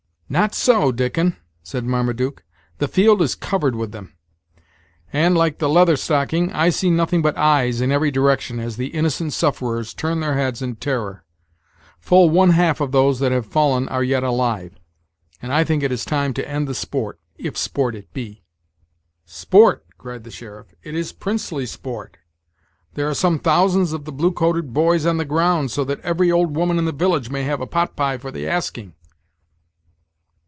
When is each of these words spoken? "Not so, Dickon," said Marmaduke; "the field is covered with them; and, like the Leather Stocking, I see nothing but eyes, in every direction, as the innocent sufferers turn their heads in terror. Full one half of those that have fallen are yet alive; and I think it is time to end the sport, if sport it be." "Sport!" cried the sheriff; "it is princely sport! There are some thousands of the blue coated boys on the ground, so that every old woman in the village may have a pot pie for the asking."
"Not 0.31 0.55
so, 0.55 0.93
Dickon," 0.93 1.35
said 1.61 1.83
Marmaduke; 1.83 2.45
"the 2.77 2.87
field 2.87 3.21
is 3.21 3.35
covered 3.35 3.75
with 3.75 3.91
them; 3.91 4.13
and, 5.11 5.35
like 5.35 5.57
the 5.59 5.67
Leather 5.67 5.97
Stocking, 5.97 6.53
I 6.53 6.69
see 6.69 6.89
nothing 6.89 7.21
but 7.21 7.37
eyes, 7.37 7.81
in 7.81 7.91
every 7.91 8.11
direction, 8.11 8.57
as 8.57 8.77
the 8.77 8.91
innocent 8.95 9.33
sufferers 9.33 9.93
turn 9.93 10.21
their 10.21 10.35
heads 10.35 10.61
in 10.61 10.77
terror. 10.77 11.25
Full 11.99 12.29
one 12.29 12.51
half 12.51 12.79
of 12.79 12.93
those 12.93 13.19
that 13.19 13.33
have 13.33 13.45
fallen 13.45 13.89
are 13.89 14.05
yet 14.05 14.23
alive; 14.23 14.71
and 15.41 15.51
I 15.51 15.65
think 15.65 15.83
it 15.83 15.91
is 15.91 16.05
time 16.05 16.33
to 16.35 16.49
end 16.49 16.65
the 16.65 16.73
sport, 16.75 17.19
if 17.35 17.57
sport 17.57 17.93
it 17.93 18.13
be." 18.13 18.45
"Sport!" 19.25 19.85
cried 19.97 20.23
the 20.23 20.31
sheriff; 20.31 20.73
"it 20.81 20.95
is 20.95 21.11
princely 21.11 21.65
sport! 21.65 22.15
There 22.93 23.09
are 23.09 23.13
some 23.13 23.37
thousands 23.37 23.91
of 23.91 24.05
the 24.05 24.13
blue 24.13 24.31
coated 24.31 24.73
boys 24.73 25.05
on 25.05 25.17
the 25.17 25.25
ground, 25.25 25.71
so 25.71 25.83
that 25.83 25.99
every 26.05 26.31
old 26.31 26.55
woman 26.55 26.77
in 26.79 26.85
the 26.85 26.93
village 26.93 27.29
may 27.29 27.43
have 27.43 27.59
a 27.59 27.67
pot 27.67 27.97
pie 27.97 28.17
for 28.17 28.31
the 28.31 28.47
asking." 28.47 28.93